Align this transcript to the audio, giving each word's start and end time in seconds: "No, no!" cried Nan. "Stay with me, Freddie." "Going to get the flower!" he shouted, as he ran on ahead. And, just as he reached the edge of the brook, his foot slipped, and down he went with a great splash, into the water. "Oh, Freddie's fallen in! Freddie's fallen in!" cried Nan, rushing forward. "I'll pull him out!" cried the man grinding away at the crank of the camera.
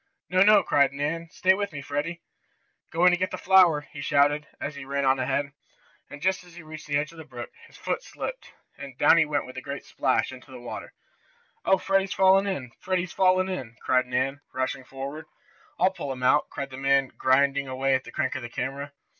"No, 0.31 0.41
no!" 0.41 0.63
cried 0.63 0.93
Nan. 0.93 1.29
"Stay 1.29 1.53
with 1.53 1.71
me, 1.71 1.79
Freddie." 1.79 2.23
"Going 2.91 3.11
to 3.11 3.17
get 3.17 3.29
the 3.29 3.37
flower!" 3.37 3.81
he 3.91 4.01
shouted, 4.01 4.47
as 4.59 4.73
he 4.73 4.83
ran 4.83 5.05
on 5.05 5.19
ahead. 5.19 5.51
And, 6.09 6.23
just 6.23 6.43
as 6.43 6.55
he 6.55 6.63
reached 6.63 6.87
the 6.87 6.97
edge 6.97 7.11
of 7.11 7.19
the 7.19 7.23
brook, 7.23 7.51
his 7.67 7.77
foot 7.77 8.01
slipped, 8.01 8.51
and 8.79 8.97
down 8.97 9.17
he 9.17 9.25
went 9.25 9.45
with 9.45 9.57
a 9.57 9.61
great 9.61 9.85
splash, 9.85 10.31
into 10.31 10.49
the 10.49 10.59
water. 10.59 10.93
"Oh, 11.65 11.77
Freddie's 11.77 12.15
fallen 12.15 12.47
in! 12.47 12.71
Freddie's 12.79 13.13
fallen 13.13 13.47
in!" 13.47 13.75
cried 13.83 14.07
Nan, 14.07 14.41
rushing 14.55 14.83
forward. 14.85 15.27
"I'll 15.77 15.91
pull 15.93 16.11
him 16.11 16.23
out!" 16.23 16.49
cried 16.49 16.71
the 16.71 16.77
man 16.77 17.11
grinding 17.15 17.67
away 17.67 17.93
at 17.93 18.03
the 18.03 18.11
crank 18.11 18.33
of 18.33 18.41
the 18.41 18.49
camera. 18.49 18.93